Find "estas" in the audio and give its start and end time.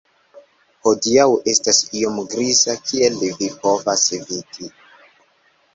1.53-1.81